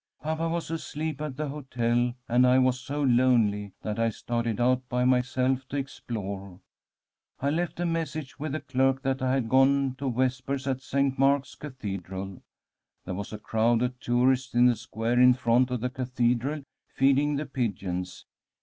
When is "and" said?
2.27-2.47